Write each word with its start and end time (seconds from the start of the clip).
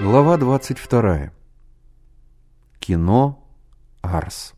Глава 0.00 0.36
22. 0.36 1.32
Кино 2.78 3.44
«Арс». 4.00 4.54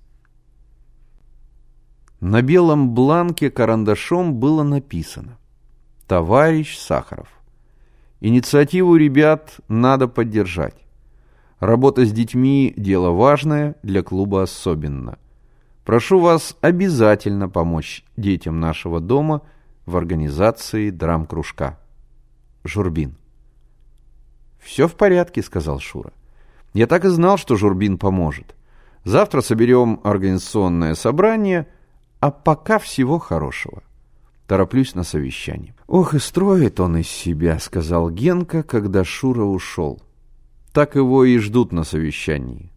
На 2.20 2.42
белом 2.42 2.90
бланке 2.90 3.50
карандашом 3.50 4.34
было 4.34 4.62
написано 4.64 5.38
«Товарищ 6.06 6.76
Сахаров». 6.76 7.28
Инициативу 8.20 8.96
ребят 8.96 9.60
надо 9.66 10.08
поддержать. 10.08 10.76
Работа 11.58 12.04
с 12.04 12.12
детьми– 12.12 12.74
дело 12.76 13.08
важное, 13.08 13.76
для 13.82 14.02
клуба 14.02 14.42
особенно. 14.42 15.18
Прошу 15.86 16.20
вас 16.20 16.54
обязательно 16.60 17.48
помочь 17.48 18.04
детям 18.18 18.60
нашего 18.60 19.00
дома 19.00 19.40
в 19.86 19.96
организации 19.96 20.90
драм-кружка. 20.90 21.78
Журбин. 22.62 23.19
«Все 24.60 24.86
в 24.86 24.94
порядке»,— 24.94 25.42
сказал 25.44 25.80
Шура. 25.80 26.12
«Я 26.74 26.86
так 26.86 27.04
и 27.04 27.08
знал, 27.08 27.38
что 27.38 27.56
Журбин 27.56 27.98
поможет. 27.98 28.54
Завтра 29.04 29.40
соберем 29.40 30.00
организационное 30.04 30.94
собрание, 30.94 31.66
а 32.20 32.30
пока 32.30 32.78
всего 32.78 33.18
хорошего. 33.18 33.82
Тороплюсь 34.46 34.94
на 34.94 35.02
совещание». 35.02 35.74
«Ох, 35.88 36.14
и 36.14 36.18
строит 36.18 36.78
он 36.78 36.98
из 36.98 37.08
себя»,— 37.08 37.58
сказал 37.60 38.10
Генка, 38.10 38.62
когда 38.62 39.02
Шура 39.04 39.42
ушел. 39.42 40.00
«Так 40.72 40.94
его 40.94 41.24
и 41.24 41.38
ждут 41.38 41.72
на 41.72 41.84
совещании». 41.84 42.70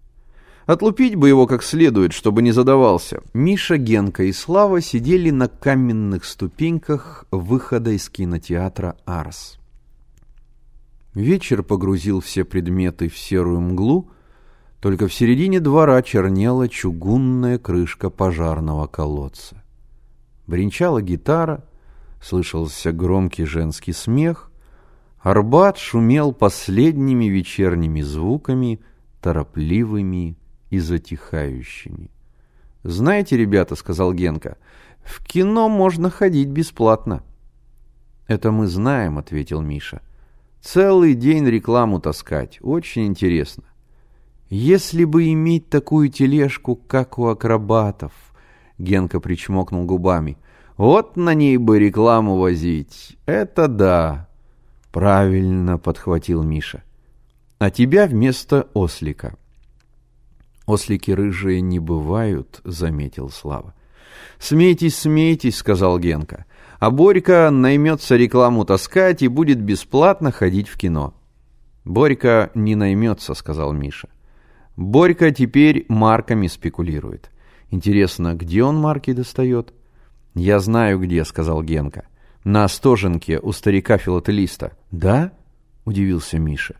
Отлупить 0.66 1.16
бы 1.16 1.28
его 1.28 1.46
как 1.46 1.62
следует, 1.62 2.14
чтобы 2.14 2.42
не 2.42 2.52
задавался. 2.52 3.22
Миша, 3.34 3.78
Генка 3.78 4.24
и 4.24 4.32
Слава 4.32 4.80
сидели 4.80 5.30
на 5.30 5.50
каменных 5.50 6.24
ступеньках 6.24 7.26
выхода 7.32 7.92
из 7.92 8.08
кинотеатра 8.10 8.96
«Арс». 9.06 9.60
Вечер 11.16 11.62
погрузил 11.62 12.22
все 12.22 12.44
предметы 12.44 13.08
в 13.08 13.18
серую 13.18 13.62
мглу, 13.62 14.10
только 14.80 15.08
в 15.08 15.14
середине 15.14 15.60
двора 15.60 16.02
чернела 16.02 16.68
чугунная 16.68 17.60
крышка 17.60 18.10
пожарного 18.10 18.88
колодца. 18.88 19.64
Бринчала 20.48 21.02
гитара, 21.02 21.64
слышался 22.22 22.92
громкий 22.92 23.46
женский 23.46 23.94
смех, 23.94 24.50
Арбат 25.20 25.78
шумел 25.78 26.34
последними 26.34 27.26
вечерними 27.26 28.02
звуками, 28.02 28.82
торопливыми 29.22 30.36
и 30.70 30.80
затихающими. 30.80 32.12
«Знаете, 32.84 33.38
ребята,— 33.38 33.76
сказал 33.78 34.14
Генка,— 34.14 34.58
в 35.06 35.24
кино 35.24 35.70
можно 35.70 36.10
ходить 36.10 36.50
бесплатно». 36.50 37.24
«Это 38.28 38.52
мы 38.52 38.68
знаем»,— 38.68 39.18
ответил 39.20 39.62
Миша.— 39.62 40.02
Целый 40.64 41.14
день 41.14 41.46
рекламу 41.46 42.00
таскать. 42.00 42.58
Очень 42.62 43.08
интересно. 43.08 43.66
Если 44.50 45.04
бы 45.04 45.30
иметь 45.34 45.70
такую 45.70 46.08
тележку, 46.08 46.78
как 46.78 47.20
у 47.20 47.28
акробатов, 47.28 48.14
Генка 48.78 49.20
причмокнул 49.20 49.86
губами. 49.86 50.38
Вот 50.78 51.18
на 51.18 51.34
ней 51.34 51.58
бы 51.58 51.80
рекламу 51.80 52.38
возить. 52.38 53.18
Это 53.26 53.68
да. 53.68 54.30
Правильно 54.94 55.78
подхватил 55.78 56.44
Миша. 56.44 56.84
А 57.60 57.70
тебя 57.70 58.08
вместо 58.08 58.70
ослика. 58.74 59.36
Ослики 60.66 61.12
рыжие 61.12 61.60
не 61.60 61.80
бывают, 61.80 62.62
заметил 62.64 63.30
Слава. 63.30 63.74
Смейтесь, 64.40 64.98
смейтесь, 64.98 65.58
сказал 65.58 66.00
Генка 66.00 66.46
а 66.80 66.92
Борька 66.92 67.50
наймется 67.52 68.16
рекламу 68.16 68.66
таскать 68.66 69.22
и 69.22 69.28
будет 69.28 69.62
бесплатно 69.62 70.32
ходить 70.32 70.68
в 70.68 70.78
кино. 70.78 71.14
«Борька 71.86 72.50
не 72.56 72.76
наймется»,— 72.76 73.34
сказал 73.36 73.74
Миша. 73.74 74.10
«Борька 74.76 75.32
теперь 75.32 75.86
марками 75.90 76.48
спекулирует. 76.48 77.30
Интересно, 77.70 78.36
где 78.36 78.64
он 78.64 78.78
марки 78.78 79.14
достает?» 79.14 79.74
«Я 80.34 80.60
знаю 80.60 81.00
где»,— 81.00 81.24
сказал 81.26 81.62
Генка. 81.62 82.08
«На 82.44 82.64
Остоженке 82.64 83.40
у 83.40 83.52
старика-филателиста». 83.52 84.78
«Да?»— 84.92 85.32
удивился 85.86 86.40
Миша. 86.40 86.76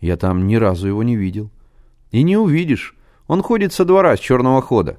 «Я 0.00 0.16
там 0.16 0.46
ни 0.46 0.56
разу 0.56 0.88
его 0.88 1.02
не 1.02 1.16
видел». 1.16 1.50
«И 2.10 2.22
не 2.24 2.36
увидишь. 2.36 2.96
Он 3.28 3.42
ходит 3.42 3.72
со 3.72 3.84
двора 3.84 4.16
с 4.16 4.20
черного 4.20 4.60
хода». 4.60 4.98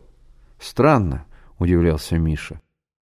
«Странно»,— 0.60 1.26
удивлялся 1.60 2.18
Миша. 2.18 2.62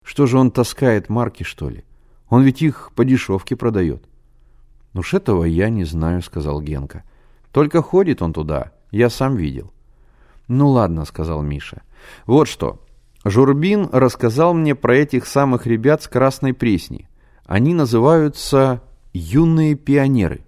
Что 0.02 0.26
же 0.26 0.38
он 0.38 0.50
таскает 0.50 1.08
марки, 1.08 1.42
что 1.42 1.68
ли? 1.68 1.84
Он 2.28 2.42
ведь 2.42 2.62
их 2.62 2.92
по 2.94 3.04
дешевке 3.04 3.56
продает. 3.56 4.04
Уж 4.94 5.14
этого 5.14 5.44
я 5.44 5.68
не 5.68 5.84
знаю, 5.84 6.22
сказал 6.22 6.60
Генка. 6.60 7.04
Только 7.50 7.82
ходит 7.82 8.22
он 8.22 8.32
туда, 8.32 8.72
я 8.90 9.10
сам 9.10 9.36
видел. 9.36 9.72
Ну 10.48 10.68
ладно, 10.68 11.04
сказал 11.04 11.42
Миша. 11.42 11.82
Вот 12.26 12.48
что. 12.48 12.80
Журбин 13.24 13.88
рассказал 13.92 14.52
мне 14.52 14.74
про 14.74 14.96
этих 14.96 15.26
самых 15.26 15.66
ребят 15.66 16.02
с 16.02 16.08
Красной 16.08 16.54
Пресни. 16.54 17.08
Они 17.44 17.74
называются 17.74 18.82
«юные 19.12 19.74
пионеры». 19.74 20.44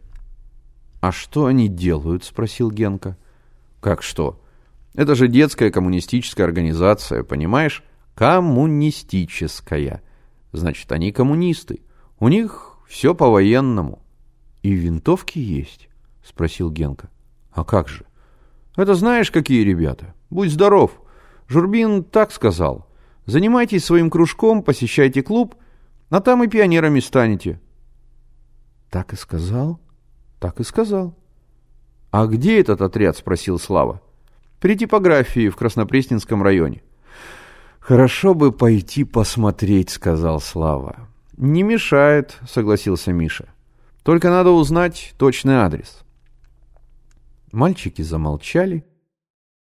«А 1.00 1.12
что 1.12 1.46
они 1.46 1.68
делают?»– 1.68 2.24
спросил 2.24 2.70
Генка. 2.70 3.16
«Как 3.80 4.02
что? 4.02 4.40
Это 4.94 5.14
же 5.14 5.28
детская 5.28 5.70
коммунистическая 5.70 6.44
организация, 6.44 7.22
понимаешь? 7.22 7.84
Коммунистическая. 8.14 10.02
Значит, 10.52 10.90
они 10.92 11.12
коммунисты. 11.12 11.80
У 12.18 12.28
них 12.28 12.78
все 12.86 13.14
по-военному. 13.14 14.02
И 14.62 14.72
винтовки 14.72 15.38
есть? 15.38 15.88
Спросил 16.24 16.70
Генка. 16.70 17.10
А 17.52 17.64
как 17.64 17.88
же? 17.88 18.06
Это 18.76 18.94
знаешь, 18.94 19.30
какие 19.30 19.62
ребята? 19.62 20.14
Будь 20.30 20.50
здоров. 20.50 21.00
Журбин 21.48 22.04
так 22.04 22.32
сказал. 22.32 22.86
Занимайтесь 23.26 23.84
своим 23.84 24.10
кружком, 24.10 24.62
посещайте 24.62 25.22
клуб, 25.22 25.54
а 26.10 26.20
там 26.20 26.42
и 26.44 26.48
пионерами 26.48 27.00
станете. 27.00 27.60
Так 28.90 29.12
и 29.12 29.16
сказал? 29.16 29.80
Так 30.40 30.60
и 30.60 30.64
сказал. 30.64 31.16
А 32.10 32.26
где 32.26 32.60
этот 32.60 32.80
отряд? 32.80 33.16
Спросил 33.16 33.58
Слава. 33.58 34.00
При 34.60 34.76
типографии 34.76 35.48
в 35.48 35.56
Краснопресненском 35.56 36.42
районе. 36.42 36.82
«Хорошо 37.84 38.32
бы 38.32 38.50
пойти 38.50 39.04
посмотреть»,— 39.04 39.90
сказал 39.90 40.40
Слава. 40.40 41.06
«Не 41.36 41.62
мешает»,— 41.62 42.38
согласился 42.48 43.12
Миша. 43.12 43.50
«Только 44.02 44.30
надо 44.30 44.52
узнать 44.52 45.12
точный 45.18 45.56
адрес». 45.56 46.02
Мальчики 47.52 48.00
замолчали. 48.00 48.86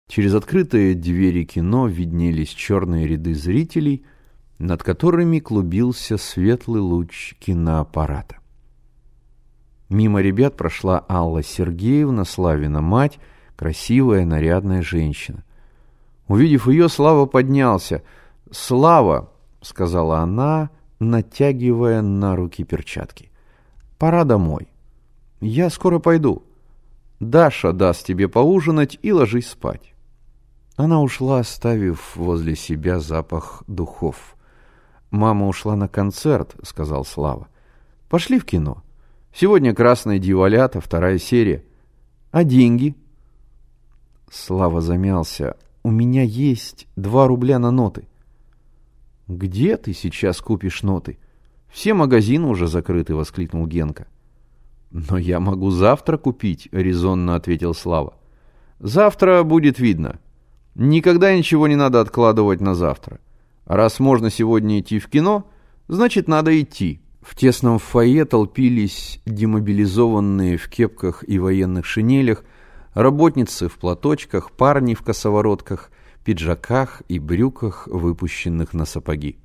Через 0.08 0.32
открытые 0.32 0.94
двери 0.94 1.44
кино 1.44 1.88
виднелись 1.88 2.48
черные 2.48 3.06
ряды 3.06 3.34
зрителей, 3.34 4.06
над 4.58 4.82
которыми 4.82 5.38
клубился 5.38 6.16
светлый 6.16 6.80
луч 6.80 7.34
киноаппарата. 7.38 8.36
Мимо 9.90 10.22
ребят 10.22 10.56
прошла 10.56 11.04
Алла 11.06 11.42
Сергеевна, 11.42 12.24
Славина 12.24 12.80
мать, 12.80 13.18
красивая 13.56 14.24
нарядная 14.24 14.80
женщина. 14.80 15.44
Увидев 16.28 16.68
ее, 16.68 16.88
Слава 16.88 17.26
поднялся. 17.26 18.02
«Слава!»— 18.50 19.30
сказала 19.60 20.18
она, 20.18 20.70
натягивая 20.98 22.02
на 22.02 22.36
руки 22.36 22.64
перчатки. 22.64 23.30
«Пора 23.98 24.24
домой. 24.24 24.68
Я 25.40 25.70
скоро 25.70 25.98
пойду. 25.98 26.42
Даша 27.20 27.72
даст 27.72 28.06
тебе 28.06 28.28
поужинать 28.28 28.98
и 29.02 29.12
ложись 29.12 29.50
спать». 29.50 29.94
Она 30.76 31.00
ушла, 31.00 31.40
оставив 31.40 32.16
возле 32.16 32.54
себя 32.54 33.00
запах 33.00 33.62
духов. 33.66 34.36
«Мама 35.10 35.48
ушла 35.48 35.76
на 35.76 35.88
концерт»,— 35.88 36.54
сказал 36.62 37.04
Слава. 37.04 37.48
«Пошли 38.08 38.38
в 38.38 38.44
кино. 38.44 38.82
Сегодня 39.32 39.74
«Красная 39.74 40.18
дьяволята», 40.18 40.80
вторая 40.80 41.18
серия. 41.18 41.64
А 42.32 42.44
деньги?» 42.44 42.94
Слава 44.30 44.80
замялся 44.80 45.56
у 45.86 45.90
меня 45.92 46.24
есть 46.24 46.88
два 46.96 47.28
рубля 47.28 47.60
на 47.60 47.70
ноты. 47.70 48.08
Где 49.28 49.76
ты 49.76 49.92
сейчас 49.92 50.40
купишь 50.40 50.82
ноты? 50.82 51.16
Все 51.68 51.94
магазины 51.94 52.48
уже 52.48 52.66
закрыты, 52.66 53.14
воскликнул 53.14 53.68
Генка. 53.68 54.08
Но 54.90 55.16
я 55.16 55.38
могу 55.38 55.70
завтра 55.70 56.18
купить, 56.18 56.68
резонно 56.72 57.36
ответил 57.36 57.72
Слава. 57.72 58.14
Завтра 58.80 59.44
будет 59.44 59.78
видно. 59.78 60.18
Никогда 60.74 61.36
ничего 61.36 61.68
не 61.68 61.76
надо 61.76 62.00
откладывать 62.00 62.60
на 62.60 62.74
завтра. 62.74 63.20
Раз 63.64 64.00
можно 64.00 64.28
сегодня 64.28 64.80
идти 64.80 64.98
в 64.98 65.06
кино, 65.06 65.48
значит 65.86 66.26
надо 66.26 66.60
идти. 66.60 67.00
В 67.22 67.36
тесном 67.36 67.78
фойе 67.78 68.24
толпились 68.24 69.20
демобилизованные 69.24 70.56
в 70.56 70.68
кепках 70.68 71.22
и 71.28 71.38
военных 71.38 71.86
шинелях 71.86 72.42
Работницы 72.96 73.68
в 73.68 73.76
платочках, 73.76 74.50
парни 74.52 74.94
в 74.94 75.02
косоворотках, 75.02 75.90
пиджаках 76.24 77.02
и 77.08 77.18
брюках, 77.18 77.86
выпущенных 77.88 78.72
на 78.72 78.86
сапоги. 78.86 79.36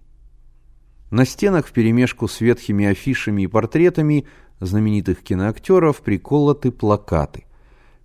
На 1.10 1.26
стенах 1.26 1.68
вперемешку 1.68 2.30
с 2.30 2.40
ветхими 2.40 2.86
афишами 2.86 3.42
и 3.42 3.48
портретами 3.48 4.26
знаменитых 4.62 5.22
киноактеров 5.22 6.00
приколоты 6.00 6.72
плакаты. 6.72 7.44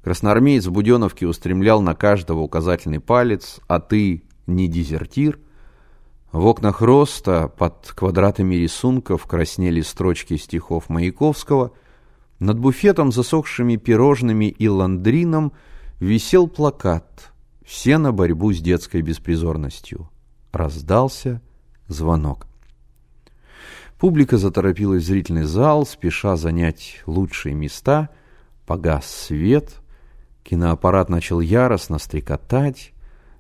Красноармеец 0.02 0.66
в 0.66 0.72
Буденовке 0.72 1.28
устремлял 1.28 1.80
на 1.80 1.94
каждого 1.94 2.40
указательный 2.40 2.98
палец 2.98 3.60
«А 3.68 3.78
ты 3.78 4.24
не 4.48 4.66
дезертир?». 4.66 5.38
В 6.32 6.44
окнах 6.44 6.82
роста 6.82 7.46
под 7.46 7.92
квадратами 7.94 8.56
рисунков 8.56 9.26
краснели 9.26 9.80
строчки 9.82 10.38
стихов 10.38 10.88
Маяковского. 10.88 11.70
Над 12.38 12.58
буфетом, 12.58 13.12
засохшими 13.12 13.76
пирожными 13.76 14.46
и 14.46 14.68
ландрином 14.68 15.52
висел 16.00 16.48
плакат 16.48 17.32
«Все 17.64 17.98
на 17.98 18.12
борьбу 18.12 18.52
с 18.52 18.60
детской 18.60 19.00
беспризорностью». 19.00 20.10
Раздался 20.52 21.40
звонок. 21.88 22.46
Публика 23.98 24.36
заторопилась 24.36 25.04
в 25.04 25.06
зрительный 25.06 25.44
зал, 25.44 25.86
спеша 25.86 26.36
занять 26.36 27.02
лучшие 27.06 27.54
места. 27.54 28.10
Погас 28.66 29.06
свет. 29.06 29.80
Киноаппарат 30.44 31.08
начал 31.08 31.40
яростно 31.40 31.98
стрекотать. 31.98 32.92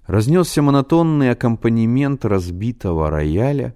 Разнесся 0.06 0.62
монотонный 0.62 1.30
аккомпанемент 1.30 2.24
разбитого 2.24 3.10
рояля. 3.10 3.74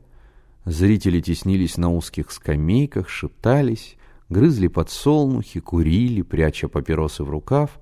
Зрители 0.65 1.21
теснились 1.21 1.77
на 1.77 1.91
узких 1.91 2.31
скамейках, 2.31 3.09
шептались, 3.09 3.97
грызли 4.31 4.69
подсолнухи, 4.69 5.61
курили, 5.61 6.23
пряча 6.23 6.69
папиросы 6.69 7.25
в 7.25 7.29
рукав. 7.29 7.79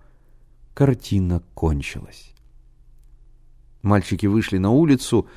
Картина 0.74 1.42
кончилась. 1.54 2.34
Мальчики 3.82 4.26
вышли 4.26 4.58
на 4.58 4.70
улицу, 4.70 5.28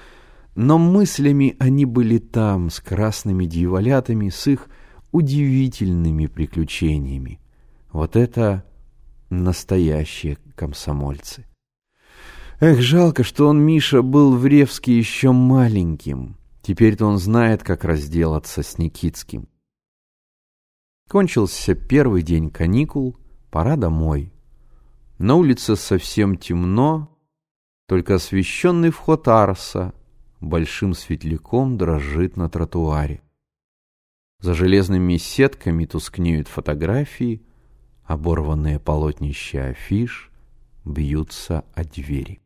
но 0.55 0.77
мыслями 0.77 1.55
они 1.59 1.85
были 1.85 2.17
там, 2.17 2.69
с 2.69 2.79
красными 2.79 3.45
дьяволятами, 3.45 4.29
с 4.29 4.47
их 4.47 4.67
удивительными 5.11 6.25
приключениями. 6.25 7.39
Вот 7.91 8.15
это 8.15 8.63
настоящие 9.29 10.37
комсомольцы. 10.55 11.45
Эх, 12.59 12.79
жалко, 12.79 13.23
что 13.23 13.47
он, 13.47 13.59
Миша, 13.59 14.01
был 14.01 14.35
в 14.37 14.45
Ревске 14.45 14.97
еще 14.97 15.31
маленьким. 15.31 16.37
Теперь-то 16.61 17.05
он 17.05 17.17
знает, 17.17 17.63
как 17.63 17.83
разделаться 17.83 18.61
с 18.61 18.77
Никитским. 18.77 19.47
Кончился 21.11 21.75
первый 21.75 22.21
день 22.21 22.49
каникул, 22.49 23.17
пора 23.49 23.75
домой. 23.75 24.31
На 25.17 25.35
улице 25.35 25.75
совсем 25.75 26.37
темно, 26.37 27.13
только 27.85 28.15
освещенный 28.15 28.91
вход 28.91 29.27
Арса 29.27 29.93
большим 30.39 30.93
светляком 30.93 31.77
дрожит 31.77 32.37
на 32.37 32.49
тротуаре. 32.49 33.21
За 34.39 34.53
железными 34.53 35.17
сетками 35.17 35.83
тускнеют 35.83 36.47
фотографии, 36.47 37.41
оборванные 38.05 38.79
полотнища 38.79 39.65
афиш 39.65 40.31
бьются 40.85 41.65
о 41.73 41.83
двери. 41.83 42.41